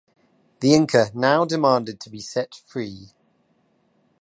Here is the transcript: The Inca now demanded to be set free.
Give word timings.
The 0.61 0.73
Inca 0.73 1.11
now 1.13 1.45
demanded 1.45 1.99
to 1.99 2.09
be 2.09 2.21
set 2.21 2.55
free. 2.55 3.09